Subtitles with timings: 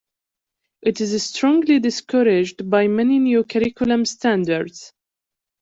[0.81, 4.93] It is strongly discouraged by many new curriculum standards.